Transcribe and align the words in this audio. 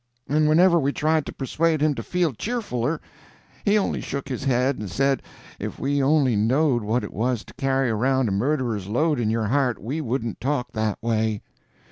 And 0.27 0.49
whenever 0.49 0.79
we 0.79 0.91
tried 0.93 1.27
to 1.27 1.31
persuade 1.31 1.79
him 1.79 1.93
to 1.93 2.01
feel 2.01 2.33
cheerfuler, 2.33 2.99
he 3.63 3.77
only 3.77 4.01
shook 4.01 4.29
his 4.29 4.45
head 4.45 4.79
and 4.79 4.89
said 4.89 5.21
if 5.59 5.77
we 5.77 6.01
only 6.01 6.35
knowed 6.35 6.81
what 6.81 7.03
it 7.03 7.13
was 7.13 7.43
to 7.45 7.53
carry 7.53 7.91
around 7.91 8.27
a 8.27 8.31
murderer's 8.31 8.87
load 8.87 9.19
in 9.19 9.29
your 9.29 9.45
heart 9.49 9.79
we 9.79 10.01
wouldn't 10.01 10.41
talk 10.41 10.71
that 10.71 10.97
way. 11.03 11.43